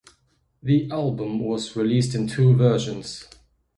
The 0.63 0.89
album 0.89 1.37
was 1.41 1.75
released 1.75 2.15
in 2.15 2.25
two 2.25 2.55
versions. 2.55 3.25